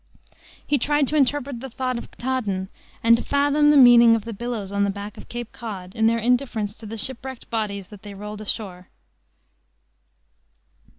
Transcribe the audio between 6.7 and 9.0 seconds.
to the shipwrecked bodies that they rolled ashore.